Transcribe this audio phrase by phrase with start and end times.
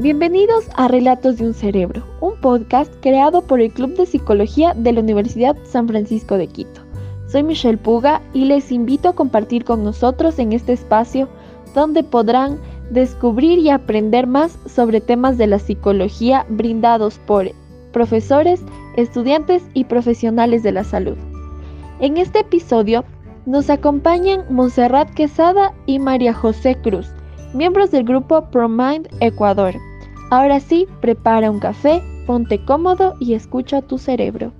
[0.00, 4.92] Bienvenidos a Relatos de un Cerebro, un podcast creado por el Club de Psicología de
[4.92, 6.82] la Universidad San Francisco de Quito.
[7.26, 11.28] Soy Michelle Puga y les invito a compartir con nosotros en este espacio
[11.74, 17.50] donde podrán descubrir y aprender más sobre temas de la psicología brindados por
[17.92, 18.62] profesores,
[18.96, 21.16] estudiantes y profesionales de la salud.
[21.98, 23.04] En este episodio
[23.46, 27.08] nos acompañan Monserrat Quesada y María José Cruz,
[27.52, 29.74] miembros del grupo ProMind Ecuador.
[30.30, 34.52] Ahora sí, prepara un café, ponte cómodo y escucha tu cerebro.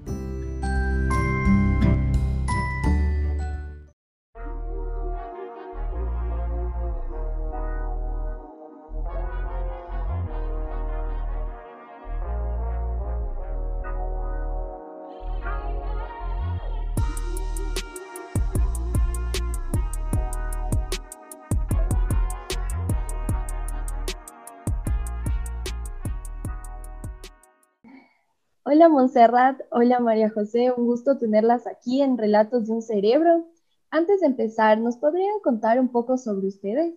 [28.70, 33.48] Hola Montserrat, hola María José, un gusto tenerlas aquí en Relatos de un Cerebro.
[33.88, 36.92] Antes de empezar, ¿nos podrían contar un poco sobre ustedes?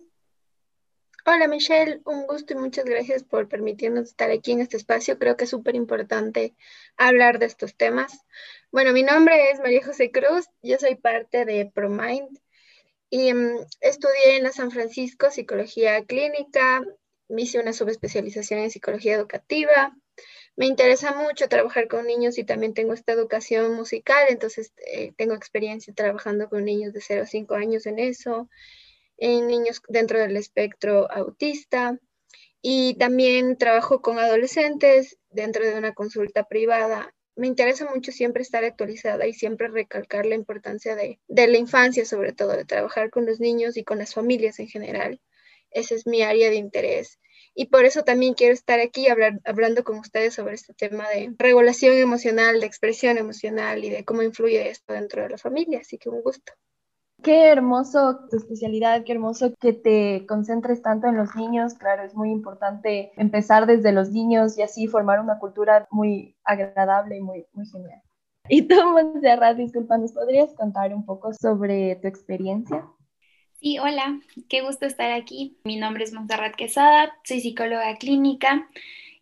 [1.24, 5.18] Hola Michelle, un gusto y muchas gracias por permitirnos estar aquí en este espacio.
[5.18, 6.54] Creo que es súper importante
[6.98, 8.20] hablar de estos temas.
[8.70, 12.38] Bueno, mi nombre es María José Cruz, yo soy parte de ProMind
[13.08, 16.82] y mm, estudié en la San Francisco Psicología Clínica,
[17.30, 19.96] me hice una subespecialización en Psicología Educativa,
[20.56, 25.34] me interesa mucho trabajar con niños y también tengo esta educación musical, entonces eh, tengo
[25.34, 28.48] experiencia trabajando con niños de 0 a 5 años en eso,
[29.16, 31.98] en niños dentro del espectro autista
[32.60, 37.14] y también trabajo con adolescentes dentro de una consulta privada.
[37.34, 42.04] Me interesa mucho siempre estar actualizada y siempre recalcar la importancia de, de la infancia,
[42.04, 45.18] sobre todo, de trabajar con los niños y con las familias en general.
[45.70, 47.18] Ese es mi área de interés
[47.54, 51.96] y por eso también quiero estar aquí hablando con ustedes sobre este tema de regulación
[51.96, 55.80] emocional, de expresión emocional y de cómo influye esto dentro de la familia.
[55.80, 56.52] Así que un gusto.
[57.22, 61.74] Qué hermoso tu especialidad, qué hermoso que te concentres tanto en los niños.
[61.74, 67.18] Claro, es muy importante empezar desde los niños y así formar una cultura muy agradable
[67.18, 68.02] y muy, muy genial.
[68.48, 72.88] Y tú, Montserrat, disculpa, ¿nos podrías contar un poco sobre tu experiencia?
[73.62, 74.18] Sí, hola,
[74.48, 75.56] qué gusto estar aquí.
[75.62, 78.68] Mi nombre es Montserrat Quesada, soy psicóloga clínica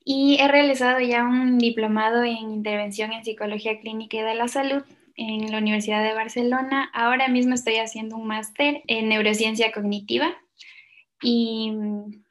[0.02, 4.82] y he realizado ya un diplomado en intervención en psicología clínica y de la salud
[5.16, 6.90] en la Universidad de Barcelona.
[6.94, 10.34] Ahora mismo estoy haciendo un máster en neurociencia cognitiva
[11.20, 11.74] y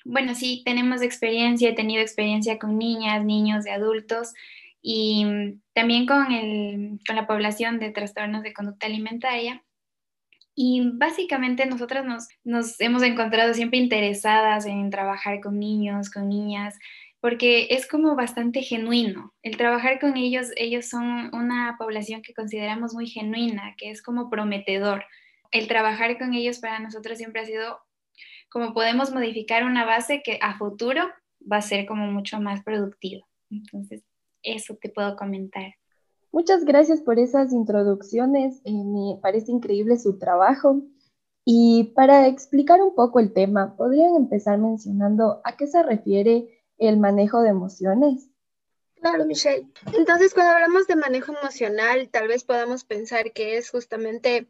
[0.04, 4.34] bueno, sí, tenemos experiencia, he tenido experiencia con niñas, niños, de adultos
[4.82, 5.28] y
[5.74, 9.64] también con, el, con la población de trastornos de conducta alimentaria.
[10.62, 16.78] Y básicamente nosotras nos, nos hemos encontrado siempre interesadas en trabajar con niños, con niñas,
[17.22, 19.34] porque es como bastante genuino.
[19.42, 24.30] El trabajar con ellos, ellos son una población que consideramos muy genuina, que es como
[24.30, 25.06] prometedor.
[25.52, 27.80] El trabajar con ellos para nosotros siempre ha sido
[28.50, 31.10] como podemos modificar una base que a futuro
[31.50, 33.26] va a ser como mucho más productiva.
[33.50, 34.04] Entonces,
[34.44, 35.79] eso te puedo comentar.
[36.32, 38.62] Muchas gracias por esas introducciones.
[38.64, 40.82] Eh, me parece increíble su trabajo.
[41.46, 47.00] Y para explicar un poco el tema, ¿podrían empezar mencionando a qué se refiere el
[47.00, 48.30] manejo de emociones?
[49.02, 49.68] Claro, Michelle.
[49.98, 54.50] Entonces, cuando hablamos de manejo emocional, tal vez podamos pensar que es justamente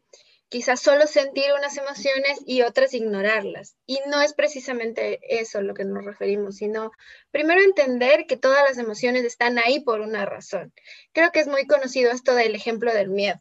[0.50, 3.76] quizás solo sentir unas emociones y otras ignorarlas.
[3.86, 6.90] Y no es precisamente eso a lo que nos referimos, sino
[7.30, 10.74] primero entender que todas las emociones están ahí por una razón.
[11.12, 13.40] Creo que es muy conocido esto del ejemplo del miedo.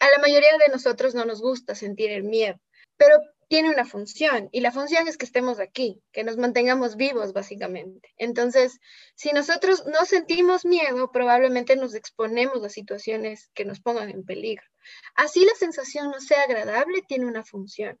[0.00, 2.58] A la mayoría de nosotros no nos gusta sentir el miedo,
[2.96, 3.16] pero
[3.50, 8.14] tiene una función y la función es que estemos aquí, que nos mantengamos vivos básicamente.
[8.16, 8.78] Entonces,
[9.16, 14.62] si nosotros no sentimos miedo, probablemente nos exponemos a situaciones que nos pongan en peligro.
[15.16, 17.98] Así la sensación no sea agradable, tiene una función.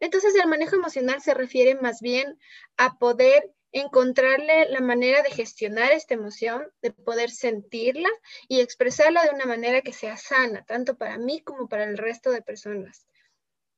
[0.00, 2.38] Entonces, el manejo emocional se refiere más bien
[2.78, 8.08] a poder encontrarle la manera de gestionar esta emoción, de poder sentirla
[8.48, 12.30] y expresarla de una manera que sea sana, tanto para mí como para el resto
[12.30, 13.06] de personas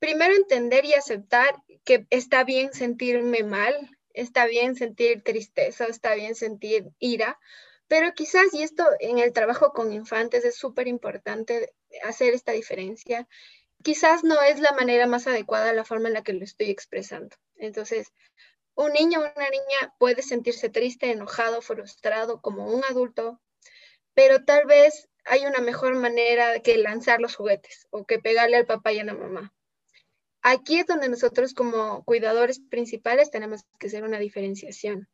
[0.01, 1.53] primero entender y aceptar
[1.85, 3.75] que está bien sentirme mal,
[4.13, 7.39] está bien sentir tristeza, está bien sentir ira,
[7.87, 11.71] pero quizás, y esto en el trabajo con infantes es súper importante
[12.03, 13.27] hacer esta diferencia,
[13.83, 17.35] quizás no es la manera más adecuada la forma en la que lo estoy expresando.
[17.57, 18.11] Entonces,
[18.73, 23.39] un niño o una niña puede sentirse triste, enojado, frustrado como un adulto,
[24.15, 28.65] pero tal vez hay una mejor manera que lanzar los juguetes o que pegarle al
[28.65, 29.53] papá y a la mamá.
[30.41, 35.07] Aquí es donde nosotros como cuidadores principales tenemos que hacer una diferenciación.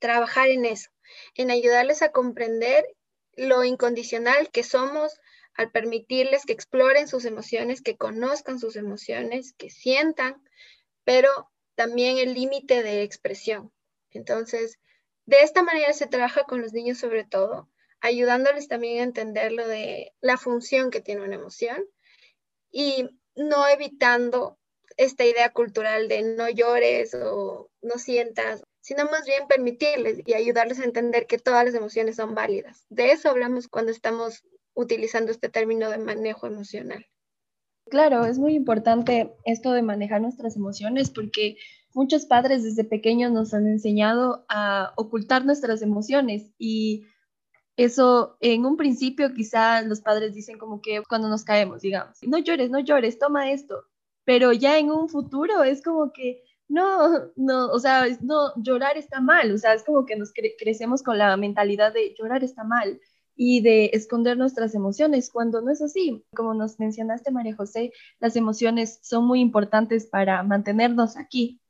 [0.00, 0.90] trabajar en eso,
[1.34, 2.84] en ayudarles a comprender
[3.34, 5.18] lo incondicional que somos
[5.54, 10.40] al permitirles que exploren sus emociones, que conozcan sus emociones, que sientan,
[11.02, 13.72] pero también el límite de expresión.
[14.10, 14.78] Entonces,
[15.26, 17.68] de esta manera se trabaja con los niños sobre todo,
[18.00, 21.84] ayudándoles también a entender lo de la función que tiene una emoción
[22.70, 24.58] y no evitando
[24.96, 30.80] esta idea cultural de no llores o no sientas, sino más bien permitirles y ayudarles
[30.80, 32.84] a entender que todas las emociones son válidas.
[32.88, 34.44] De eso hablamos cuando estamos
[34.74, 37.06] utilizando este término de manejo emocional.
[37.86, 41.56] Claro, es muy importante esto de manejar nuestras emociones porque
[41.94, 47.06] muchos padres desde pequeños nos han enseñado a ocultar nuestras emociones y
[47.78, 52.38] eso en un principio quizá los padres dicen como que cuando nos caemos, digamos, no
[52.38, 53.84] llores, no llores, toma esto,
[54.24, 59.20] pero ya en un futuro es como que no, no, o sea, no, llorar está
[59.20, 63.00] mal, o sea, es como que nos crecemos con la mentalidad de llorar está mal
[63.36, 66.24] y de esconder nuestras emociones, cuando no es así.
[66.34, 71.60] Como nos mencionaste, María José, las emociones son muy importantes para mantenernos aquí,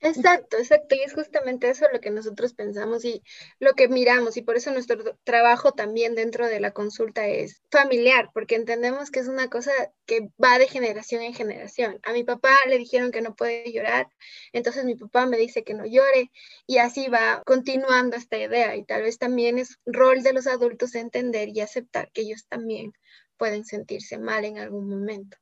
[0.00, 0.94] Exacto, exacto.
[0.94, 3.22] Y es justamente eso lo que nosotros pensamos y
[3.58, 4.36] lo que miramos.
[4.36, 9.20] Y por eso nuestro trabajo también dentro de la consulta es familiar, porque entendemos que
[9.20, 9.72] es una cosa
[10.06, 11.98] que va de generación en generación.
[12.04, 14.08] A mi papá le dijeron que no puede llorar,
[14.52, 16.30] entonces mi papá me dice que no llore
[16.66, 18.76] y así va continuando esta idea.
[18.76, 22.92] Y tal vez también es rol de los adultos entender y aceptar que ellos también
[23.36, 25.36] pueden sentirse mal en algún momento.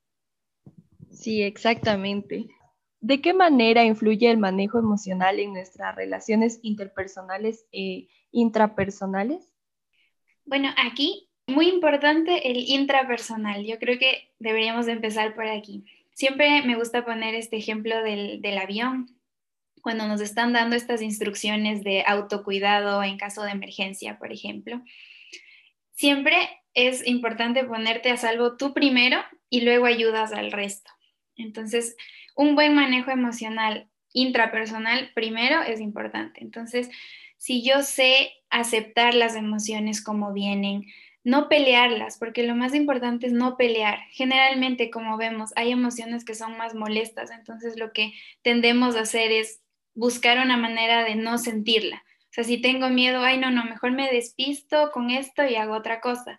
[1.10, 2.46] Sí, exactamente.
[3.00, 9.48] ¿De qué manera influye el manejo emocional en nuestras relaciones interpersonales e intrapersonales?
[10.44, 13.64] Bueno, aquí muy importante el intrapersonal.
[13.64, 15.84] Yo creo que deberíamos empezar por aquí.
[16.14, 19.16] Siempre me gusta poner este ejemplo del, del avión,
[19.86, 24.82] cuando nos están dando estas instrucciones de autocuidado en caso de emergencia, por ejemplo.
[25.92, 26.34] Siempre
[26.74, 30.90] es importante ponerte a salvo tú primero y luego ayudas al resto.
[31.36, 31.96] Entonces,
[32.36, 36.42] un buen manejo emocional intrapersonal primero es importante.
[36.42, 36.88] Entonces,
[37.36, 40.86] si yo sé aceptar las emociones como vienen,
[41.24, 43.98] no pelearlas, porque lo más importante es no pelear.
[44.12, 48.12] Generalmente, como vemos, hay emociones que son más molestas, entonces lo que
[48.42, 49.60] tendemos a hacer es
[49.94, 52.04] buscar una manera de no sentirla.
[52.30, 55.74] O sea, si tengo miedo, ay, no, no, mejor me despisto con esto y hago
[55.74, 56.38] otra cosa.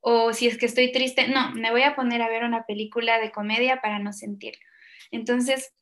[0.00, 3.18] O si es que estoy triste, no, me voy a poner a ver una película
[3.18, 4.66] de comedia para no sentirlo.
[5.16, 5.72] Entonces,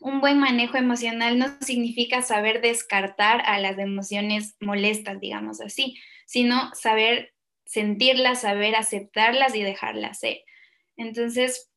[0.00, 5.96] un buen manejo emocional no significa saber descartar a las emociones molestas, digamos así,
[6.26, 7.32] sino saber
[7.64, 10.40] sentirlas, saber aceptarlas y dejarlas ser.
[10.96, 11.70] Entonces,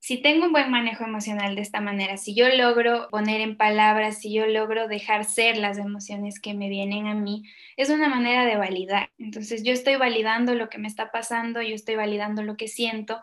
[0.00, 4.18] si tengo un buen manejo emocional de esta manera, si yo logro poner en palabras,
[4.20, 7.42] si yo logro dejar ser las emociones que me vienen a mí,
[7.76, 9.10] es una manera de validar.
[9.18, 13.20] Entonces, yo estoy validando lo que me está pasando, yo estoy validando lo que siento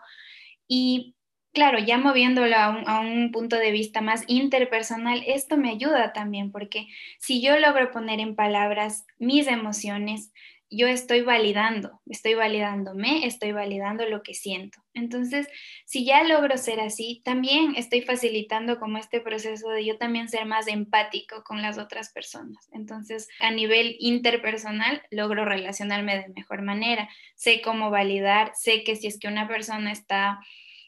[0.68, 1.16] y
[1.52, 6.88] claro, ya moviéndolo a un, punto de vista más interpersonal, esto me ayuda también porque
[7.18, 10.32] si yo logro poner en palabras mis emociones,
[10.74, 14.78] yo estoy validando, estoy validándome, estoy validando lo que siento.
[14.94, 15.46] Entonces,
[15.84, 20.46] si ya logro ser así, también estoy facilitando como este proceso de yo también ser
[20.46, 22.70] más empático con las otras personas.
[22.72, 27.08] Entonces, a nivel interpersonal, logro relacionarme de mejor manera.
[27.34, 30.40] Sé cómo validar, sé que si es que una persona está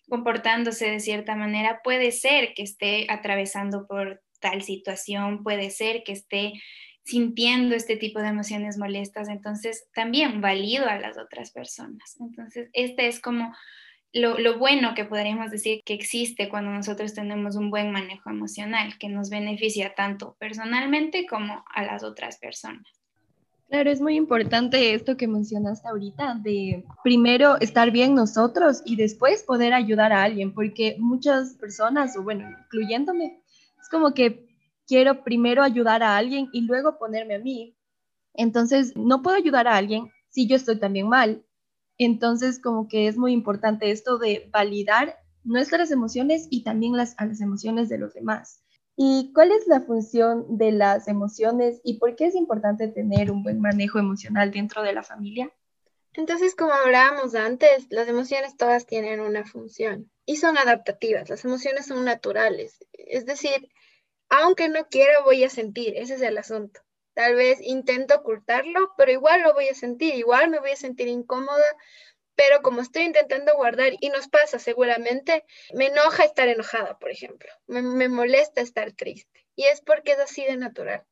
[0.08, 6.12] comportándose de cierta manera, puede ser que esté atravesando por tal situación, puede ser que
[6.12, 6.52] esté
[7.04, 12.16] sintiendo este tipo de emociones molestas, entonces también valido a las otras personas.
[12.18, 13.54] Entonces, este es como
[14.12, 18.96] lo, lo, bueno que podríamos decir que existe cuando nosotros tenemos un buen manejo emocional,
[18.98, 23.03] que nos beneficia tanto personalmente como a las otras personas.
[23.74, 29.42] Claro, es muy importante esto que mencionaste ahorita, de primero estar bien nosotros y después
[29.42, 33.42] poder ayudar a alguien, porque muchas personas, o bueno, incluyéndome,
[33.82, 34.46] es como que
[34.86, 37.76] quiero primero ayudar a alguien y luego ponerme a mí.
[38.32, 41.44] Entonces, no puedo ayudar a alguien si yo estoy también mal.
[41.98, 47.26] Entonces, como que es muy importante esto de validar nuestras emociones y también las, a
[47.26, 48.63] las emociones de los demás.
[48.96, 53.42] ¿Y cuál es la función de las emociones y por qué es importante tener un
[53.42, 55.50] buen manejo emocional dentro de la familia?
[56.12, 61.28] Entonces, como hablábamos antes, las emociones todas tienen una función y son adaptativas.
[61.28, 62.78] Las emociones son naturales.
[62.92, 63.68] Es decir,
[64.28, 65.94] aunque no quiero, voy a sentir.
[65.96, 66.80] Ese es el asunto.
[67.14, 70.14] Tal vez intento ocultarlo, pero igual lo voy a sentir.
[70.14, 71.64] Igual me voy a sentir incómoda,
[72.36, 77.50] pero como estoy intentando guardar, y nos pasa seguramente, me enoja estar enojada, por ejemplo,
[77.66, 81.04] me, molesta estar triste, y es porque es así de natural.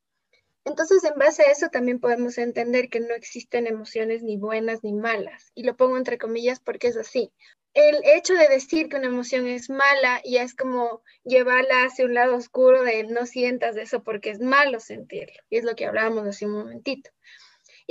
[0.65, 4.93] Entonces, en base a eso también podemos entender que no existen emociones ni buenas ni
[4.93, 5.51] malas.
[5.55, 7.33] Y lo pongo entre comillas porque es así.
[7.73, 12.13] El hecho de decir que una emoción es mala ya es como llevarla hacia un
[12.13, 15.41] lado oscuro de no sientas eso porque es malo sentirlo.
[15.49, 17.09] Y es lo que hablábamos hace un momentito.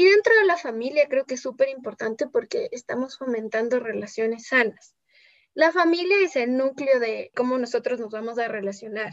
[0.02, 4.97] Y dentro de la familia creo que es súper importante porque estamos fomentando relaciones sanas.
[5.54, 9.12] La familia es el núcleo de cómo nosotros nos vamos a relacionar.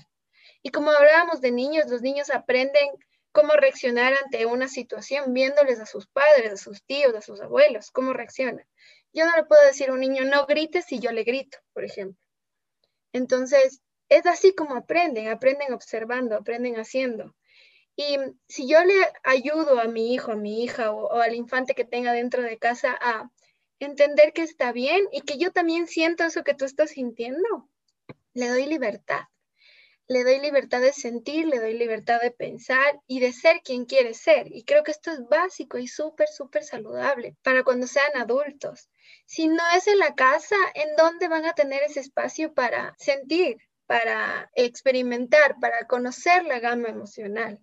[0.63, 2.89] Y como hablábamos de niños, los niños aprenden
[3.31, 7.91] cómo reaccionar ante una situación viéndoles a sus padres, a sus tíos, a sus abuelos,
[7.91, 8.65] cómo reaccionan.
[9.13, 11.85] Yo no le puedo decir a un niño, no grites si yo le grito, por
[11.85, 12.19] ejemplo.
[13.13, 17.35] Entonces, es así como aprenden, aprenden observando, aprenden haciendo.
[17.99, 21.75] Y si yo le ayudo a mi hijo, a mi hija o, o, al infante
[21.75, 23.29] que tenga dentro de casa a
[23.79, 27.69] entender que está bien y que yo también siento eso que tú estás sintiendo,
[28.33, 29.23] le doy libertad
[30.09, 34.15] le doy libertad de sentir, le doy libertad de pensar y de ser quien quiere
[34.15, 34.47] ser.
[34.49, 38.89] Y creo que esto es básico y súper, súper saludable para cuando sean adultos.
[39.27, 43.57] Si no es en la casa, ¿en dónde van a tener ese espacio para sentir,
[43.85, 47.59] para experimentar, para conocer la gama emocional?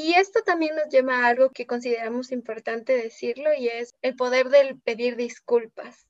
[0.00, 4.48] Y esto también nos lleva a algo que consideramos importante decirlo y es el poder
[4.48, 6.06] del pedir disculpas.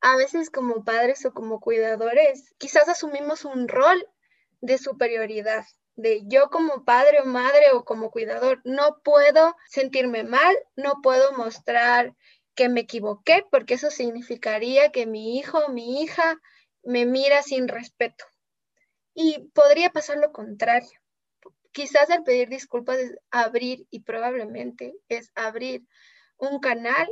[0.00, 4.08] A veces como padres o como cuidadores, quizás asumimos un rol
[4.62, 10.56] de superioridad, de yo como padre o madre o como cuidador no puedo sentirme mal,
[10.74, 12.16] no puedo mostrar
[12.54, 16.40] que me equivoqué, porque eso significaría que mi hijo o mi hija
[16.82, 18.24] me mira sin respeto.
[19.12, 20.99] Y podría pasar lo contrario.
[21.72, 25.82] Quizás el pedir disculpas es abrir y probablemente es abrir
[26.36, 27.08] un canal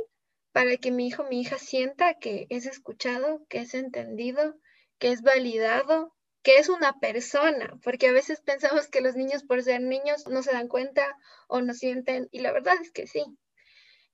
[0.51, 4.55] para que mi hijo mi hija sienta que es escuchado, que es entendido,
[4.97, 9.61] que es validado, que es una persona, porque a veces pensamos que los niños por
[9.61, 13.23] ser niños no se dan cuenta o no sienten, y la verdad es que sí.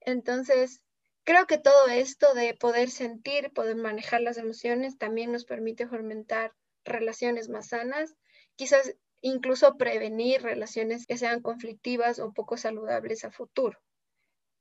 [0.01, 0.81] Entonces,
[1.23, 6.53] creo que todo esto de poder sentir, poder manejar las emociones, también nos permite fomentar
[6.83, 8.15] relaciones más sanas,
[8.55, 13.79] quizás incluso prevenir relaciones que sean conflictivas o poco saludables a futuro.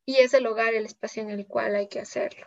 [0.07, 2.47] Y es el hogar el espacio en el cual hay que hacerlo.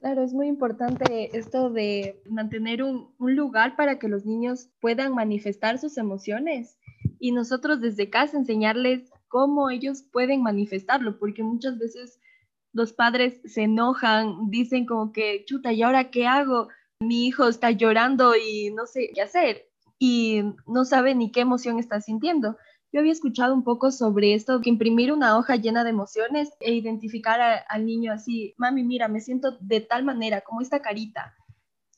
[0.00, 5.78] Claro, es muy importante esto de mantener un, lugar para que los niños puedan manifestar
[5.78, 6.76] sus emociones
[7.20, 12.18] y nosotros desde casa enseñarles cómo ellos pueden manifestarlo, porque muchas veces
[12.72, 16.68] los padres se enojan, dicen como que, chuta, ¿y ahora qué hago?
[16.98, 19.69] Mi hijo está llorando y no sé qué hacer
[20.00, 22.56] y no sabe ni qué emoción está sintiendo.
[22.90, 26.72] Yo había escuchado un poco sobre esto, que imprimir una hoja llena de emociones e
[26.72, 27.38] identificar
[27.68, 31.36] al niño así, mami, mira, me siento de tal manera, como esta carita.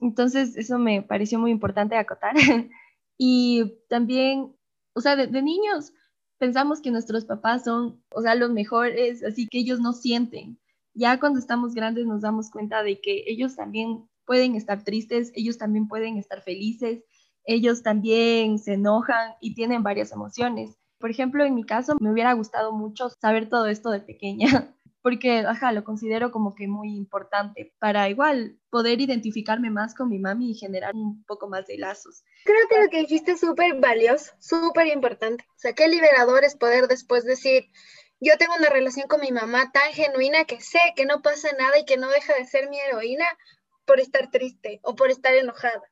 [0.01, 2.35] Entonces, eso me pareció muy importante acotar.
[3.17, 4.53] y también,
[4.95, 5.93] o sea, de, de niños
[6.39, 10.59] pensamos que nuestros papás son, o sea, los mejores, así que ellos no sienten.
[10.93, 15.57] Ya cuando estamos grandes nos damos cuenta de que ellos también pueden estar tristes, ellos
[15.57, 17.05] también pueden estar felices,
[17.45, 20.77] ellos también se enojan y tienen varias emociones.
[20.99, 24.47] Por ejemplo, en mi caso, me hubiera gustado mucho saber todo esto de pequeña,
[25.03, 30.21] porque, ajá, lo considero como que muy importante para igual poder identificarme más con mi
[30.21, 32.23] mami y generar un poco más de lazos.
[32.45, 35.45] Creo que lo que dijiste es súper valioso, súper importante.
[35.49, 37.65] O sea, qué liberador es poder después decir,
[38.21, 41.81] yo tengo una relación con mi mamá tan genuina que sé que no pasa nada
[41.81, 43.27] y que no deja de ser mi heroína
[43.85, 45.83] por estar triste o por estar enojada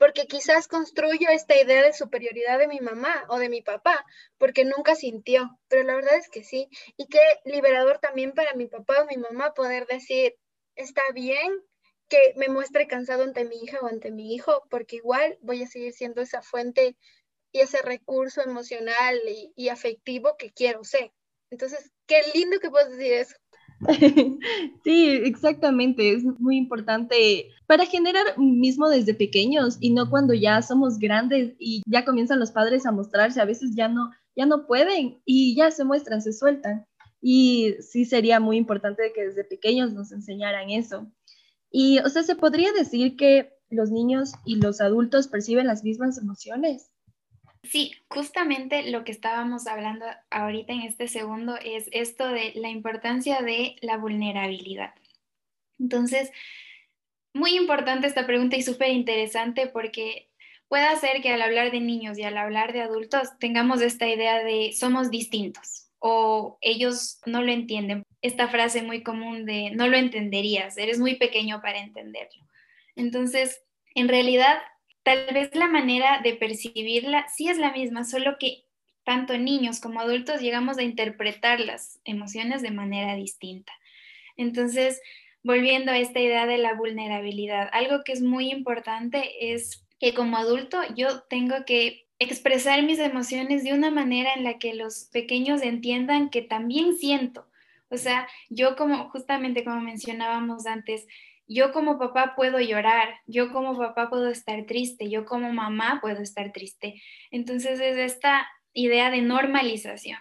[0.00, 4.02] porque quizás construyo esta idea de superioridad de mi mamá o de mi papá,
[4.38, 6.68] porque nunca sintió, pero la verdad es que sí.
[6.96, 10.34] Y qué liberador también para mi papá o mi mamá poder decir,
[10.74, 11.52] está bien
[12.08, 15.68] que me muestre cansado ante mi hija o ante mi hijo, porque igual voy a
[15.68, 16.96] seguir siendo esa fuente
[17.52, 19.20] y ese recurso emocional
[19.54, 21.12] y, afectivo que quiero ser.
[21.50, 23.36] Entonces, qué lindo que puedas decir eso.
[24.84, 26.12] Sí, exactamente.
[26.12, 31.82] Es muy importante para generar mismo desde pequeños y no cuando ya somos grandes y
[31.86, 33.40] ya comienzan los padres a mostrarse.
[33.40, 36.86] A veces ya no, ya no pueden y ya se muestran, se sueltan.
[37.22, 41.10] Y sí sería muy importante que desde pequeños nos enseñaran eso.
[41.70, 46.18] Y, o sea, se podría decir que los niños y los adultos perciben las mismas
[46.18, 46.90] emociones.
[47.62, 53.42] Sí, justamente lo que estábamos hablando ahorita en este segundo es esto de la importancia
[53.42, 54.94] de la vulnerabilidad.
[55.78, 56.30] Entonces,
[57.34, 60.30] muy importante esta pregunta y súper interesante porque
[60.68, 64.42] puede ser que al hablar de niños y al hablar de adultos tengamos esta idea
[64.42, 68.04] de somos distintos o ellos no lo entienden.
[68.22, 72.46] Esta frase muy común de no lo entenderías, eres muy pequeño para entenderlo.
[72.96, 73.62] Entonces,
[73.94, 74.58] en realidad
[75.10, 78.62] Tal vez la manera de percibirla sí es la misma, solo que
[79.02, 83.72] tanto niños como adultos llegamos a interpretar las emociones de manera distinta.
[84.36, 85.02] Entonces,
[85.42, 90.36] volviendo a esta idea de la vulnerabilidad, algo que es muy importante es que como
[90.36, 95.62] adulto yo tengo que expresar mis emociones de una manera en la que los pequeños
[95.62, 97.48] entiendan que también siento.
[97.88, 101.08] O sea, yo como justamente como mencionábamos antes,
[101.52, 106.22] yo como papá puedo llorar, yo como papá puedo estar triste, yo como mamá puedo
[106.22, 107.02] estar triste.
[107.32, 110.18] Entonces es esta idea de normalización.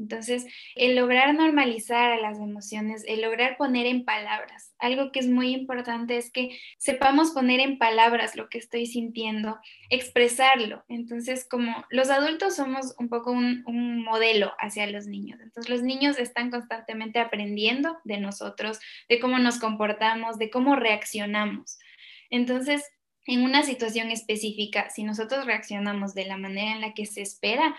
[0.00, 5.28] Entonces, el lograr normalizar a las emociones, el lograr poner en palabras, algo que es
[5.28, 9.58] muy importante es que sepamos poner en palabras lo que estoy sintiendo,
[9.90, 10.84] expresarlo.
[10.88, 13.62] Entonces, como los adultos somos un poco un,
[14.00, 19.58] modelo hacia los niños, entonces los niños están constantemente aprendiendo de nosotros, de cómo nos
[19.58, 21.78] comportamos, de cómo reaccionamos.
[22.30, 22.82] Entonces,
[23.26, 27.76] en una situación específica, si nosotros reaccionamos de la manera en la que se espera,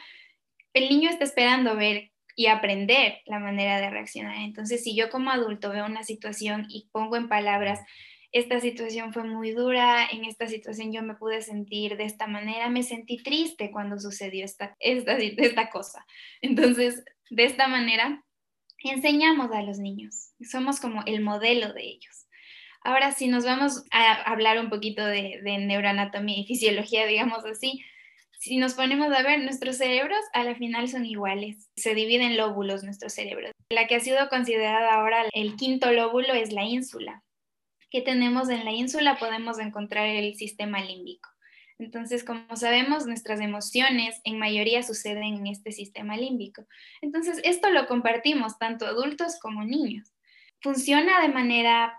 [0.74, 4.38] el niño está esperando ver y aprender la manera de reaccionar.
[4.38, 7.80] Entonces, si yo como adulto veo una situación y pongo en palabras,
[8.32, 12.70] esta situación fue muy dura, en esta situación yo me pude sentir de esta manera,
[12.70, 16.06] me sentí triste cuando sucedió esta, esta, esta cosa.
[16.42, 18.24] Entonces, de esta manera,
[18.84, 22.28] enseñamos a los niños, somos como el modelo de ellos.
[22.84, 27.84] Ahora, si nos vamos a hablar un poquito de, de neuroanatomía y fisiología, digamos así,
[28.42, 31.70] si nos ponemos a ver, nuestros cerebros a la final son iguales.
[31.76, 33.52] Se dividen en lóbulos nuestros cerebros.
[33.70, 37.24] La que ha sido considerada ahora el quinto lóbulo es la ínsula.
[37.92, 39.20] ¿Qué tenemos en la ínsula?
[39.20, 41.30] Podemos encontrar el sistema límbico.
[41.78, 46.66] Entonces, como sabemos, nuestras emociones en mayoría suceden en este sistema límbico.
[47.04, 50.16] Entonces, esto lo compartimos tanto adultos como niños.
[50.62, 51.94] Funciona de manera,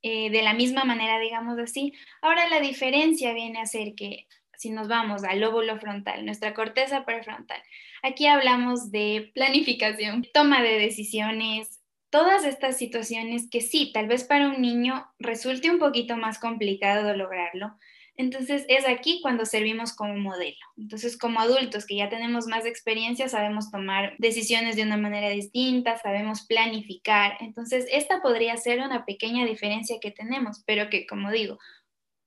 [0.00, 1.92] eh, de la misma manera, digamos así.
[2.22, 4.26] Ahora la diferencia viene a ser que
[4.62, 7.60] si nos vamos al lóbulo frontal, nuestra corteza prefrontal,
[8.02, 14.48] aquí hablamos de planificación, toma de decisiones, todas estas situaciones que sí, tal vez para
[14.48, 17.76] un niño resulte un poquito más complicado lograrlo.
[18.14, 20.58] Entonces es aquí cuando servimos como modelo.
[20.76, 25.98] Entonces como adultos que ya tenemos más experiencia, sabemos tomar decisiones de una manera distinta,
[25.98, 27.36] sabemos planificar.
[27.40, 31.58] Entonces esta podría ser una pequeña diferencia que tenemos, pero que como digo,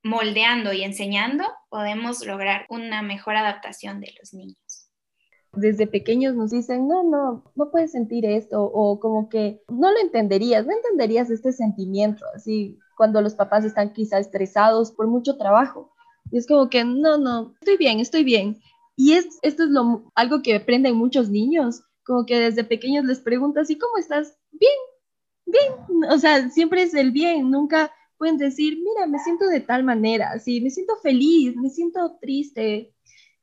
[0.06, 4.91] moldeando y enseñando, podemos lograr una mejor adaptación de los niños.
[5.52, 10.00] Desde pequeños nos dicen, no, no, no puedes sentir esto, o como que no lo
[10.00, 15.91] entenderías, no entenderías este sentimiento, así cuando los papás están quizá estresados por mucho trabajo.
[16.32, 18.62] Y es como que, no, no, estoy bien, estoy bien.
[18.96, 23.20] Y es, esto es lo, algo que aprenden muchos niños, como que desde pequeños les
[23.22, 24.38] preguntas, ¿y cómo estás?
[24.52, 24.72] Bien,
[25.48, 26.12] bien.
[26.12, 30.39] O sea, siempre es el bien, nunca pueden decir, mira, me siento de tal manera,
[30.39, 32.93] sí, me siento feliz, me siento triste.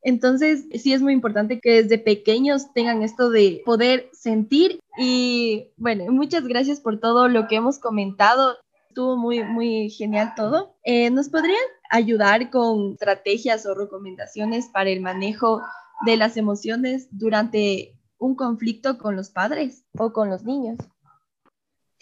[0.03, 6.11] Entonces, sí es muy importante que desde pequeños tengan esto de poder sentir y bueno,
[6.13, 8.57] muchas gracias por todo lo que hemos comentado.
[8.89, 10.77] Estuvo muy, muy genial todo.
[10.85, 11.57] Eh, ¿Nos podrían
[11.91, 15.63] ayudar con estrategias o recomendaciones para el manejo
[16.05, 20.79] de las emociones durante un conflicto con los padres o con los niños?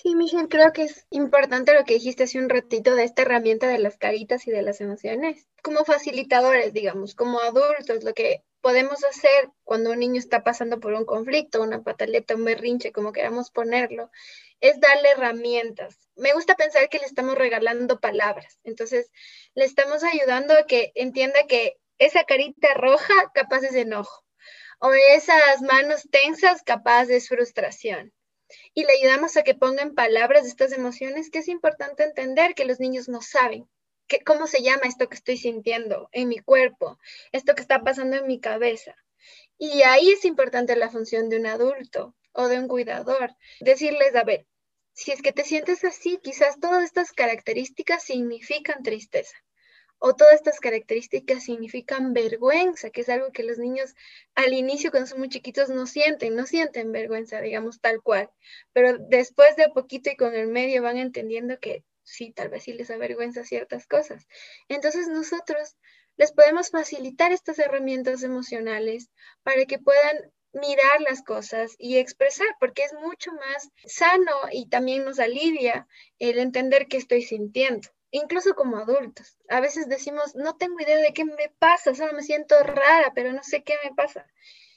[0.03, 3.69] Sí, Michelle, creo que es importante lo que dijiste hace un ratito de esta herramienta
[3.69, 5.47] de las caritas y de las emociones.
[5.63, 10.95] Como facilitadores, digamos, como adultos, lo que podemos hacer cuando un niño está pasando por
[10.95, 14.11] un conflicto, una pataleta, un berrinche, como queramos ponerlo,
[14.61, 16.09] es darle herramientas.
[16.17, 18.59] Me gusta pensar que le estamos regalando palabras.
[18.65, 19.11] Entonces,
[19.55, 24.25] le estamos ayudando a que entienda que esa carita roja capaz es enojo
[24.79, 28.15] o esas manos tensas capaz es frustración
[28.75, 32.65] y le ayudamos a que ponga en palabras estas emociones, que es importante entender que
[32.65, 33.69] los niños no saben
[34.07, 36.99] que, cómo se llama esto que estoy sintiendo en mi cuerpo,
[37.33, 38.95] esto que está pasando en mi cabeza.
[39.59, 44.25] Y ahí es importante la función de un adulto o de un cuidador, decirles, a
[44.25, 44.47] ver,
[44.93, 49.37] si es que te sientes así, quizás todas estas características significan tristeza
[50.03, 53.95] o todas estas características significan vergüenza, que es algo que los niños
[54.35, 58.31] al inicio cuando son muy chiquitos no sienten, no sienten vergüenza, digamos tal cual,
[58.73, 62.73] pero después de poquito y con el medio van entendiendo que sí, tal vez sí
[62.73, 64.27] les avergüenza ciertas cosas.
[64.69, 65.77] Entonces nosotros
[66.17, 69.11] les podemos facilitar estas herramientas emocionales
[69.43, 70.17] para que puedan
[70.55, 75.87] mirar las cosas y expresar, porque es mucho más sano y también nos alivia
[76.19, 79.37] el entender qué estoy sintiendo incluso como adultos.
[79.49, 83.33] A veces decimos, no tengo idea de qué me pasa, solo me siento rara, pero
[83.33, 84.27] no sé qué me pasa.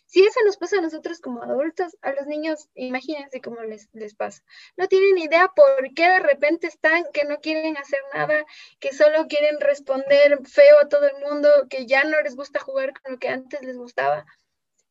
[0.05, 4.13] Si eso nos pasa a nosotros como adultos, a los niños, imagínense cómo les, les
[4.13, 4.43] pasa.
[4.77, 8.45] No tienen idea por qué de repente están que no quieren hacer nada,
[8.79, 12.93] que solo quieren responder feo a todo el mundo, que ya no les gusta jugar
[12.93, 14.25] con lo que antes les gustaba.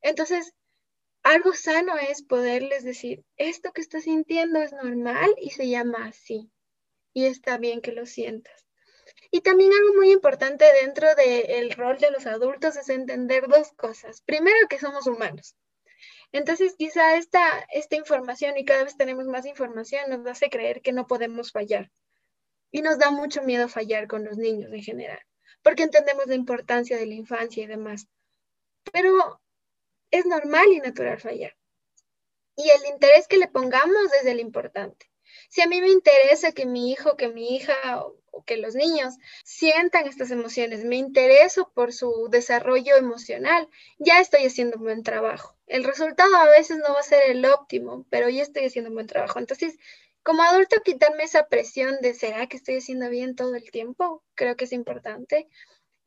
[0.00, 0.54] Entonces,
[1.22, 6.50] algo sano es poderles decir, esto que estás sintiendo es normal y se llama así.
[7.12, 8.66] Y está bien que lo sientas.
[9.30, 14.22] Y también algo muy importante dentro del rol de los adultos es entender dos cosas.
[14.22, 15.56] Primero, que somos humanos.
[16.32, 20.92] Entonces, quizá esta, esta información y cada vez tenemos más información nos hace creer que
[20.92, 21.90] no podemos fallar.
[22.70, 25.20] Y nos da mucho miedo fallar con los niños en general,
[25.62, 28.08] porque entendemos la importancia de la infancia y demás.
[28.92, 29.42] Pero
[30.10, 31.54] es normal y natural fallar.
[32.56, 35.11] Y el interés que le pongamos es el importante.
[35.52, 39.18] Si a mí me interesa que mi hijo, que mi hija o, que los niños
[39.44, 45.54] sientan estas emociones, me intereso por su desarrollo emocional, ya estoy haciendo un buen trabajo.
[45.66, 48.94] El resultado a veces no va a ser el óptimo, pero ya estoy haciendo un
[48.94, 49.38] buen trabajo.
[49.40, 49.76] Entonces,
[50.22, 54.22] como adulto, quitarme esa presión de ¿será que estoy haciendo bien todo el tiempo?
[54.34, 55.48] Creo que es importante.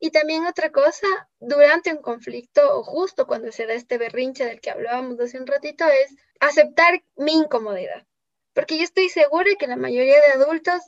[0.00, 1.06] Y también otra cosa,
[1.38, 5.46] durante un conflicto o justo cuando se da este berrinche del que hablábamos hace un
[5.46, 8.04] ratito, es aceptar mi incomodidad.
[8.56, 10.80] Porque yo estoy segura que la mayoría de adultos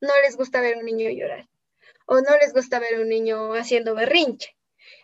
[0.00, 1.48] no les gusta ver un niño llorar
[2.06, 4.56] o no les gusta ver un niño haciendo berrinche.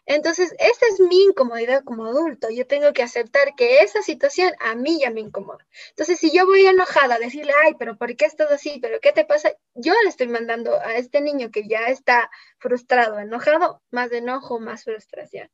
[0.06, 2.48] Entonces, esa es mi incomodidad como adulto.
[2.48, 5.66] Yo tengo que aceptar que esa situación a mí ya me incomoda.
[5.90, 8.78] Entonces, si yo voy enojada a decirle, ay, pero ¿por qué estás así?
[8.80, 9.50] ¿Pero qué te pasa?
[9.74, 14.84] Yo le estoy mandando a este niño que ya está frustrado, enojado, más enojo, más
[14.84, 15.50] frustración.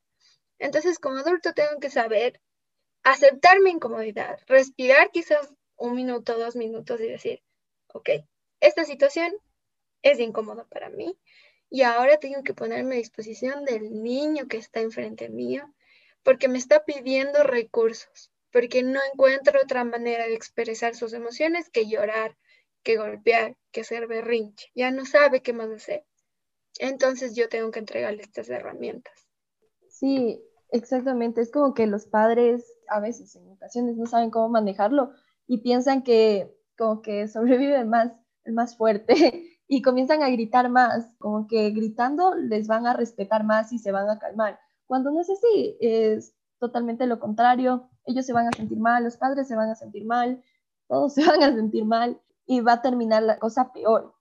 [0.59, 2.39] Entonces, como adulto tengo que saber
[3.01, 7.41] aceptar mi incomodidad, respirar quizás un minuto, dos minutos y decir,
[7.93, 8.09] ok,
[8.59, 9.33] esta situación
[10.01, 11.17] es incómoda para mí
[11.69, 15.73] y ahora tengo que ponerme a disposición del niño que está enfrente mío
[16.23, 21.87] porque me está pidiendo recursos, porque no encuentro otra manera de expresar sus emociones que
[21.87, 22.37] llorar,
[22.83, 24.69] que golpear, que hacer berrinche.
[24.75, 26.05] Ya no sabe qué más hacer.
[26.77, 29.13] Entonces yo tengo que entregarle estas herramientas.
[29.89, 31.41] Sí, exactamente.
[31.41, 35.11] Es como que los padres a veces en ocasiones no saben cómo manejarlo
[35.49, 38.13] y piensan que como que sobrevive más
[38.45, 43.43] el más fuerte y comienzan a gritar más, como que gritando les van a respetar
[43.43, 44.59] más y se van a calmar.
[44.85, 47.89] Cuando no es así, es totalmente lo contrario.
[48.05, 50.43] Ellos se van a sentir mal, los padres se van a sentir mal,
[50.87, 54.13] todos se van a sentir mal y va a terminar la cosa peor.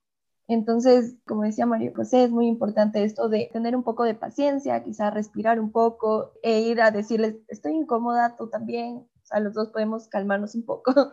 [0.46, 4.82] Entonces, como decía María José, es muy importante esto de tener un poco de paciencia,
[4.82, 9.68] quizá respirar un poco e ir a decirles, estoy incómoda, tú también, sea, los dos
[9.70, 10.92] podemos calmarnos un poco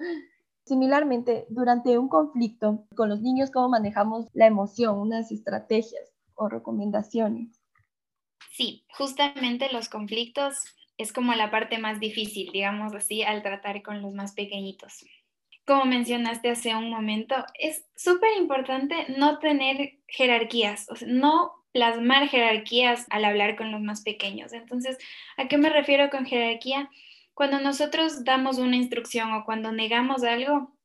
[0.65, 4.97] Similarmente, durante un conflicto con los niños, ¿cómo manejamos la emoción?
[4.97, 7.62] Unas estrategias o recomendaciones.
[8.51, 10.56] Sí, justamente los conflictos
[10.97, 15.06] es como la parte más difícil, digamos así, al tratar con los más pequeñitos.
[15.67, 22.28] Como mencionaste hace un momento, es súper importante no tener jerarquías, o sea, no plasmar
[22.28, 24.54] jerarquías al hablar con los más pequeños.
[24.54, 24.97] Entonces,
[25.38, 26.89] ¿a qué me refiero con jerarquía?
[27.36, 30.76] Cuando nosotros damos una instrucción o cuando negamos algo,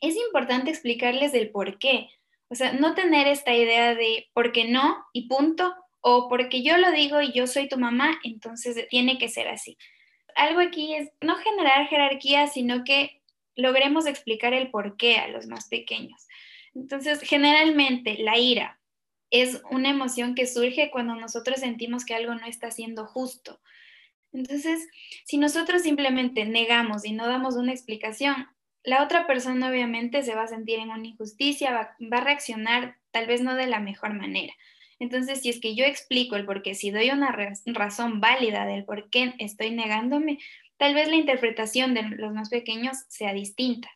[0.00, 2.08] es importante explicarles el por qué.
[2.48, 6.76] O sea, no tener esta idea de por qué no y punto, o porque yo
[6.76, 9.76] lo digo y yo soy tu mamá, entonces tiene que ser así.
[10.36, 13.22] Algo aquí es no generar jerarquía, sino que
[13.56, 16.26] logremos explicar el por qué a los más pequeños.
[16.74, 18.80] Entonces, generalmente la ira
[19.30, 23.60] es una emoción que surge cuando nosotros sentimos que algo no está siendo justo.
[24.32, 24.86] Entonces,
[25.24, 28.46] si nosotros simplemente negamos y no damos una explicación,
[28.84, 33.26] la otra persona obviamente se va a sentir en una injusticia, va, a reaccionar tal
[33.26, 34.52] vez no de la mejor manera.
[34.98, 37.36] Entonces, si es que yo explico el por qué, si doy una
[37.66, 40.38] razón válida del por qué estoy negándome,
[40.76, 43.88] tal vez la interpretación de los más pequeños sea distinta.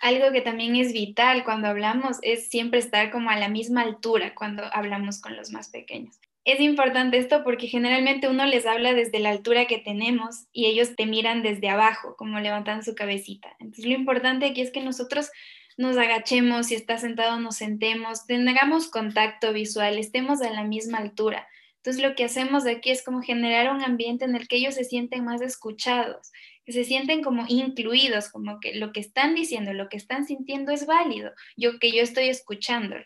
[0.00, 4.34] Algo que también es vital cuando hablamos es siempre estar como a la misma altura
[4.34, 9.20] cuando hablamos con los más pequeños es importante esto porque generalmente uno les habla desde
[9.20, 13.54] la altura que tenemos y ellos te miran desde abajo, como levantan su cabecita.
[13.60, 15.30] Entonces lo importante aquí es que nosotros
[15.76, 21.46] nos agachemos, si está sentado nos sentemos, tengamos contacto visual, estemos a la misma altura.
[21.76, 24.84] Entonces lo que hacemos aquí es como generar un ambiente en el que ellos se
[24.84, 26.30] sienten más escuchados,
[26.64, 30.72] que se sienten como incluidos, como que lo que están diciendo, lo que están sintiendo
[30.72, 33.04] es válido, yo que yo estoy escuchándolo.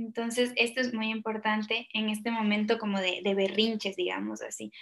[0.00, 4.72] Entonces, esto es muy importante en este momento como de, berrinches, digamos así.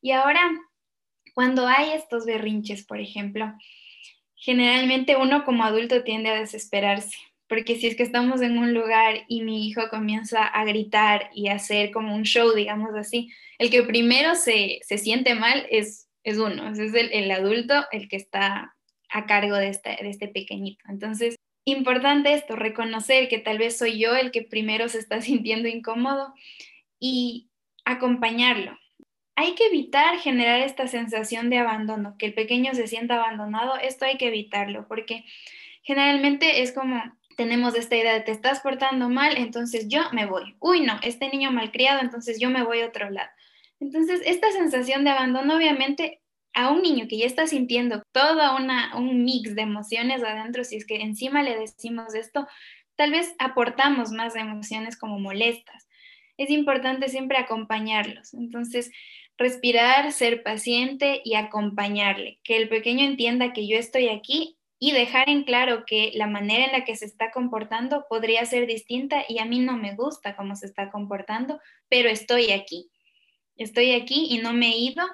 [0.00, 0.40] Y ahora,
[1.34, 3.52] cuando hay estos berrinches, por ejemplo,
[4.34, 7.16] generalmente uno como adulto tiende a desesperarse,
[7.48, 11.48] porque si es que estamos en un lugar y mi hijo comienza a gritar y
[11.48, 16.38] a hacer como un show, digamos así, el que primero se, siente mal es, es
[16.38, 18.74] uno, es el, el, adulto el que está
[19.10, 20.82] a cargo de este, de este pequeñito.
[20.88, 25.68] Entonces, importante esto, reconocer que tal vez soy yo el que primero se está sintiendo
[25.68, 26.34] incómodo
[26.98, 27.50] y
[27.84, 28.78] acompañarlo.
[29.34, 34.04] hay que evitar generar esta sensación de abandono, que el pequeño se sienta abandonado, esto
[34.04, 35.24] hay que evitarlo, porque
[35.82, 37.02] generalmente es como
[37.36, 40.56] tenemos esta idea de te estás portando mal, entonces yo me voy.
[40.60, 43.30] Uy, no, este niño malcriado, entonces yo me voy a otro lado.
[43.80, 46.21] Entonces, esta sensación de abandono, obviamente,
[46.54, 50.76] a un niño que ya está sintiendo todo una, un mix de emociones adentro, si
[50.76, 52.46] es que encima le decimos esto,
[52.96, 55.88] tal vez aportamos más emociones como molestas.
[56.36, 58.34] Es importante siempre acompañarlos.
[58.34, 58.90] Entonces,
[59.38, 65.28] respirar, ser paciente y acompañarle, que el pequeño entienda que yo estoy aquí y dejar
[65.28, 69.38] en claro que la manera en la que se está comportando podría ser distinta y
[69.38, 72.90] a mí no me gusta cómo se está comportando, pero estoy aquí.
[73.56, 75.04] Estoy aquí y no me he ido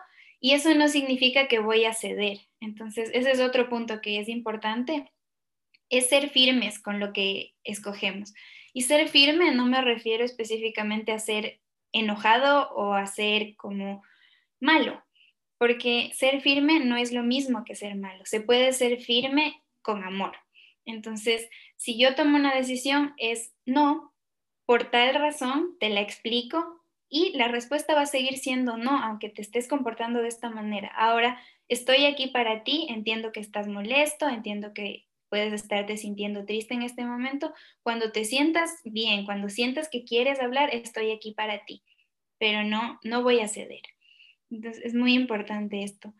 [0.40, 2.38] y eso no significa que voy a ceder.
[2.60, 5.10] Entonces, ese es otro punto que es importante,
[5.90, 8.34] es ser firmes con lo que escogemos.
[8.72, 11.60] Y ser firme no me refiero específicamente a ser
[11.92, 14.02] enojado o a ser como
[14.60, 15.02] malo,
[15.58, 18.24] porque ser firme no es lo mismo que ser malo.
[18.24, 20.36] Se puede ser firme con amor.
[20.84, 24.14] Entonces, si yo tomo una decisión es no,
[24.66, 26.77] por tal razón, te la explico
[27.08, 30.88] y la respuesta va a seguir siendo no, aunque te estés comportando de esta manera.
[30.94, 36.74] Ahora, estoy aquí para ti, entiendo que estás molesto, entiendo que puedes estarte sintiendo triste
[36.74, 37.52] en este momento.
[37.82, 41.82] Cuando te sientas bien, cuando sientas que quieres hablar, estoy aquí para ti,
[42.38, 43.82] pero no, no voy a ceder.
[44.50, 46.14] Entonces, es muy importante esto.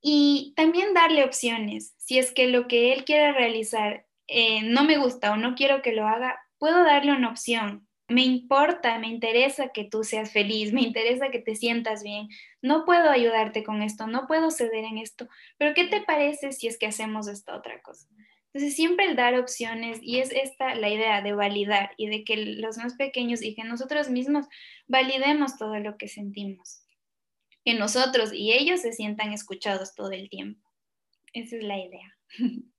[0.00, 1.94] Y también darle opciones.
[1.98, 5.82] Si es que lo que él quiere realizar eh, no me gusta o no quiero
[5.82, 7.87] que lo haga, puedo darle una opción.
[8.08, 12.28] Me importa, me interesa que tú seas feliz, me interesa que te sientas bien.
[12.62, 16.68] No puedo ayudarte con esto, no puedo ceder en esto, pero ¿qué te parece si
[16.68, 18.08] es que hacemos esta otra cosa?
[18.52, 22.36] Entonces, siempre el dar opciones y es esta la idea de validar y de que
[22.36, 24.46] los más pequeños y que nosotros mismos
[24.86, 26.82] validemos todo lo que sentimos
[27.68, 30.66] que nosotros y ellos se sientan escuchados todo el tiempo.
[31.34, 32.16] Esa es la idea.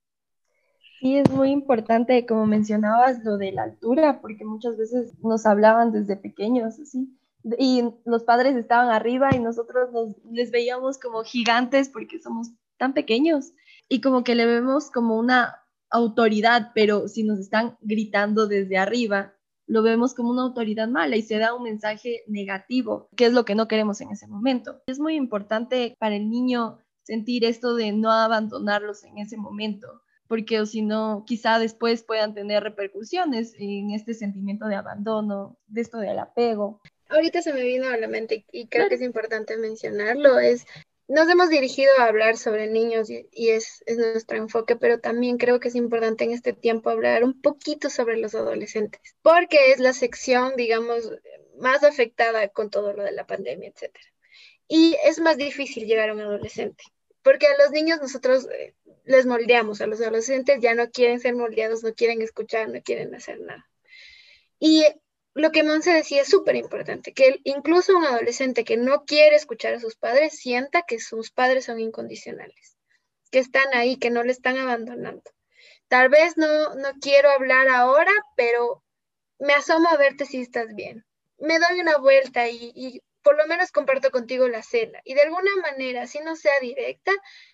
[1.00, 5.92] Sí, es muy importante, como mencionabas, lo de la altura, porque muchas veces nos hablaban
[5.92, 7.16] desde pequeños, así,
[7.58, 12.92] y los padres estaban arriba y nosotros nos, les veíamos como gigantes porque somos tan
[12.92, 13.52] pequeños.
[13.88, 15.56] Y como que le vemos como una
[15.90, 19.32] autoridad, pero si nos están gritando desde arriba,
[19.66, 23.44] lo vemos como una autoridad mala y se da un mensaje negativo, que es lo
[23.44, 24.82] que no queremos en ese momento.
[24.86, 30.64] Es muy importante para el niño sentir esto de no abandonarlos en ese momento, porque
[30.64, 36.20] si no, quizá después puedan tener repercusiones en este sentimiento de abandono, de esto del
[36.20, 36.80] apego.
[37.08, 40.64] Ahorita se me vino a la mente y creo que es importante mencionarlo, es
[41.08, 45.66] nos hemos dirigido a hablar sobre niños y, es, nuestro enfoque, pero también creo que
[45.66, 50.54] es importante en este tiempo hablar un poquito sobre los adolescentes, porque es la sección,
[50.56, 51.10] digamos,
[51.58, 53.92] más afectada con todo lo de la pandemia, etc.
[54.68, 56.84] Y es más difícil llegar a un adolescente,
[57.22, 58.76] porque a los niños nosotros eh,
[59.10, 63.14] les moldeamos, a los adolescentes ya no quieren ser moldeados, no quieren escuchar, no quieren
[63.14, 63.68] hacer nada.
[64.58, 64.84] Y
[65.34, 69.74] lo que Monse decía es súper importante, que incluso un adolescente que no quiere escuchar
[69.74, 72.76] a sus padres sienta que sus padres son incondicionales,
[73.30, 75.30] que están ahí, que no le están abandonando.
[75.88, 78.84] Tal vez no, no quiero hablar ahora, pero
[79.38, 81.04] me asomo a verte si estás bien.
[81.38, 85.00] Me doy una vuelta y, y por lo menos comparto contigo la cena.
[85.04, 87.12] Y de alguna manera, si no sea directa,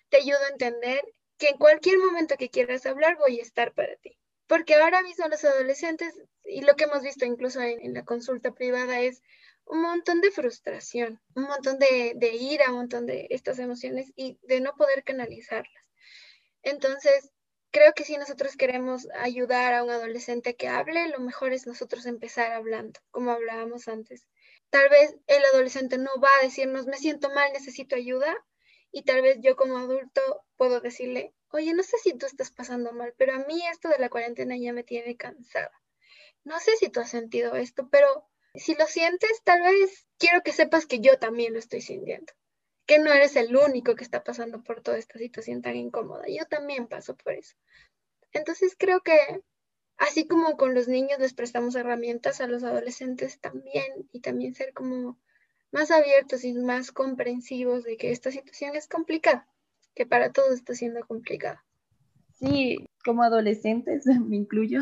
[0.09, 1.01] te ayudo a entender
[1.37, 4.17] que en cualquier momento que quieras hablar voy a estar para ti.
[4.47, 6.13] Porque ahora mismo los adolescentes,
[6.45, 9.21] y lo que hemos visto incluso en, la consulta privada, es
[9.65, 14.39] un montón de frustración, un montón de, de ira, un montón de estas emociones y
[14.43, 15.91] de no poder canalizarlas.
[16.63, 17.31] Entonces,
[17.71, 22.05] creo que si nosotros queremos ayudar a un adolescente que hable, lo mejor es nosotros
[22.05, 24.25] empezar hablando, como hablábamos antes.
[24.69, 28.35] Tal vez el adolescente no va a decirnos, me siento mal, necesito ayuda,
[28.91, 30.21] y tal vez yo como adulto
[30.55, 33.99] puedo decirle, oye, no sé si tú estás pasando mal, pero a mí esto de
[33.99, 35.71] la cuarentena ya me tiene cansada.
[36.43, 40.53] No sé si tú has sentido esto, pero si lo sientes, tal vez quiero que
[40.53, 42.33] sepas que yo también lo estoy sintiendo,
[42.85, 46.25] que no eres el único que está pasando por toda esta situación tan incómoda.
[46.27, 47.55] Yo también paso por eso.
[48.31, 49.17] Entonces creo que
[49.97, 54.73] así como con los niños les prestamos herramientas a los adolescentes también y también ser
[54.73, 55.19] como
[55.77, 59.47] más abiertos y más comprensivos de que esta situación es complicada
[59.93, 61.59] que para todos está siendo complicado.
[62.33, 64.81] Sí, como adolescentes, me incluyo,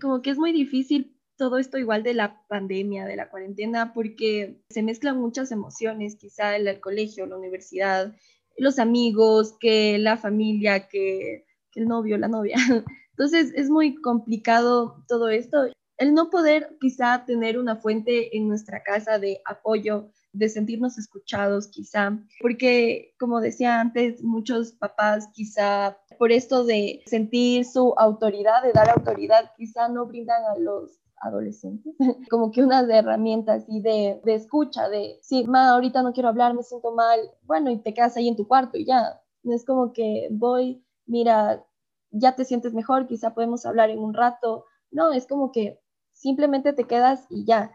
[0.00, 4.62] como que es muy difícil todo esto igual de la pandemia, de la cuarentena, porque
[4.70, 8.14] se mezclan muchas emociones, quizá el, el colegio, la universidad,
[8.56, 12.56] los amigos, que la familia, que, que el novio, la novia.
[13.10, 15.66] Entonces es muy complicado todo esto.
[15.98, 21.68] El no poder quizá tener una fuente en nuestra casa de apoyo, de sentirnos escuchados
[21.68, 28.72] quizá, porque como decía antes, muchos papás quizá por esto de sentir su autoridad, de
[28.72, 31.94] dar autoridad, quizá no brindan a los adolescentes,
[32.30, 36.54] como que unas herramientas y de, de escucha, de, sí, ma, ahorita no quiero hablar,
[36.54, 39.64] me siento mal, bueno, y te quedas ahí en tu cuarto y ya, no es
[39.64, 41.64] como que voy, mira,
[42.10, 45.80] ya te sientes mejor, quizá podemos hablar en un rato, no, es como que
[46.12, 47.72] simplemente te quedas y ya.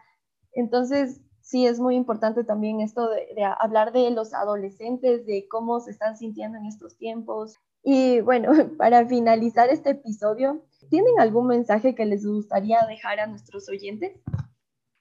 [0.54, 3.26] Entonces, sí es muy importante también esto de,
[3.60, 7.56] hablar de los adolescentes, de cómo se están sintiendo en estos tiempos.
[7.84, 13.70] Y bueno, para finalizar este episodio, ¿tienen algún mensaje que les gustaría dejar a nuestros
[13.70, 14.20] oyentes?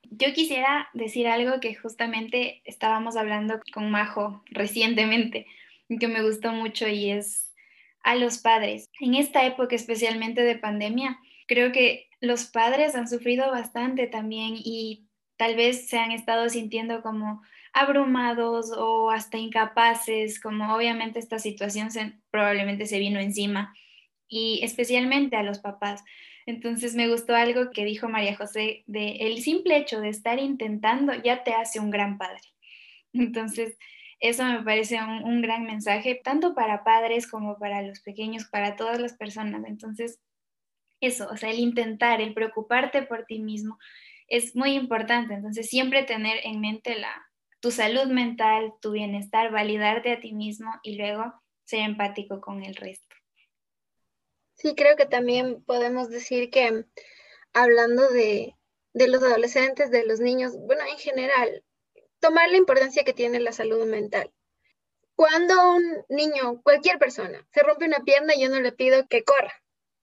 [0.08, 5.46] Yo quisiera decir algo que justamente estábamos hablando con Majo recientemente,
[5.98, 7.52] que me gustó mucho y es
[8.04, 8.88] a los padres.
[9.00, 15.05] En esta época especialmente de pandemia, creo que los padres han sufrido bastante también y
[15.36, 21.88] tal vez se han estado sintiendo como abrumados o hasta incapaces, como obviamente esta situación
[22.30, 23.74] probablemente se vino encima,
[24.28, 26.02] y especialmente a los papás.
[26.46, 31.12] Entonces me gustó algo que dijo María José, de el simple hecho de estar intentando
[31.14, 32.40] ya te hace un gran padre.
[33.12, 33.76] Entonces,
[34.20, 38.76] eso me parece un, un gran mensaje, tanto para padres como para los pequeños, para
[38.76, 39.64] todas las personas.
[39.66, 40.20] Entonces,
[41.00, 43.78] eso, o sea, el intentar, el preocuparte por ti mismo,
[44.28, 45.34] es muy importante.
[45.34, 47.26] Entonces, siempre tener en mente la,
[47.60, 51.34] tu salud mental, tu bienestar, validarte a ti mismo y luego
[51.64, 53.16] ser empático con el resto.
[54.54, 56.84] Sí, creo que también podemos decir que
[57.52, 58.56] hablando de,
[58.94, 61.64] de los adolescentes, de los niños, bueno, en general,
[62.20, 64.32] tomar la importancia que tiene la salud mental.
[65.14, 69.52] Cuando un niño, cualquier persona, se rompe una pierna, yo no le pido que corra,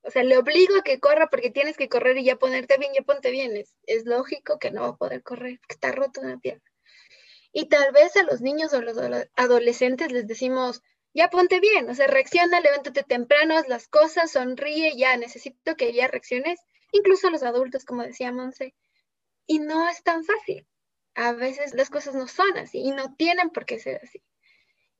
[0.04, 2.92] o sea, le obligo a que corra porque tienes que correr y ya ponerte bien,
[2.94, 3.56] ya ponte bien.
[3.56, 6.64] Es, lógico que no va a poder correr porque está roto una pierna.
[7.54, 8.98] Y tal vez a los niños o los
[9.36, 10.82] adolescentes les decimos,
[11.14, 15.94] ya ponte bien, o sea, reacciona, levántate temprano, haz las cosas, sonríe, ya, necesito que
[15.94, 16.60] ya reacciones.
[16.92, 18.76] Incluso a los adultos, como decía Monse.
[19.46, 20.68] Y no es tan fácil.
[21.16, 24.22] A veces las cosas no son así y no tienen por qué ser así.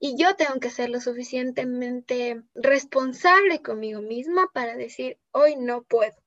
[0.06, 6.22] Y yo tengo que ser lo suficientemente responsable conmigo misma para decir, hoy no puedo.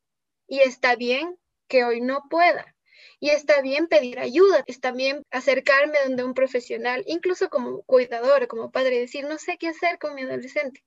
[0.49, 2.75] Y está bien que hoy no pueda.
[3.21, 8.71] Y está bien pedir ayuda, está bien acercarme donde un profesional, incluso como cuidador, como
[8.71, 10.83] padre, decir, no sé qué hacer con mi adolescente,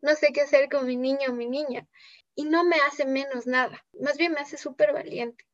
[0.00, 1.86] no sé qué hacer con mi niño o mi niña.
[2.34, 5.46] Y no me hace menos nada, más bien me hace súper valiente.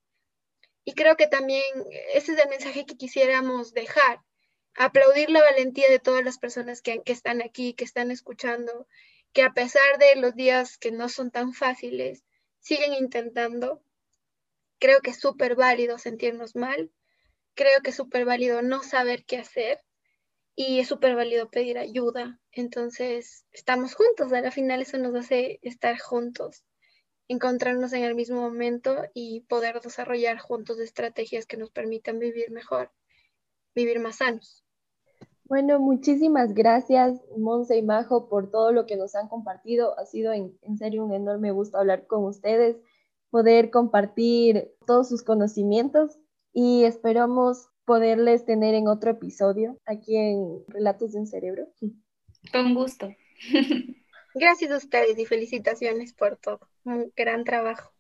[0.87, 1.63] Y creo que también
[2.15, 4.23] ese es el mensaje que quisiéramos dejar,
[4.79, 8.87] aplaudir la valentía de todas las personas que, están aquí, que están escuchando,
[9.33, 12.25] que a pesar de los días que no son tan fáciles,
[12.61, 13.83] siguen intentando.
[14.79, 16.93] Creo que es súper válido sentirnos mal,
[17.55, 19.83] creo que es súper válido no saber qué hacer
[20.55, 22.39] y es súper válido pedir ayuda.
[22.53, 26.63] Entonces, estamos juntos, al final eso nos hace estar juntos,
[27.27, 32.93] encontrarnos en el mismo momento y poder desarrollar juntos estrategias que nos permitan vivir mejor,
[33.75, 34.65] vivir más sanos.
[35.49, 39.99] Bueno, muchísimas gracias, Monse y Majo, por todo lo que nos han compartido.
[39.99, 42.77] Ha sido en, serio un enorme gusto hablar con ustedes,
[43.31, 46.19] poder compartir todos sus conocimientos
[46.53, 51.67] y esperamos poderles tener en otro episodio aquí en Relatos de un Cerebro.
[52.53, 53.09] Con gusto.
[54.35, 56.61] Gracias a ustedes y felicitaciones por todo.
[56.85, 57.91] Un gran trabajo.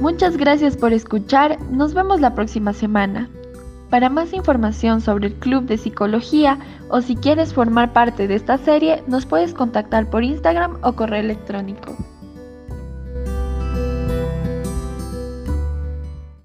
[0.00, 3.28] Muchas gracias por escuchar, nos vemos la próxima semana.
[3.90, 6.58] Para más información sobre el Club de Psicología
[6.88, 11.20] o si quieres formar parte de esta serie, nos puedes contactar por Instagram o correo
[11.20, 11.96] electrónico.